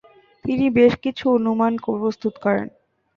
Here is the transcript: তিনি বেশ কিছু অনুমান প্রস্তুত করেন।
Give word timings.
তিনি 0.45 0.65
বেশ 0.77 0.93
কিছু 1.03 1.23
অনুমান 1.37 1.73
প্রস্তুত 1.93 2.33
করেন। 2.43 2.67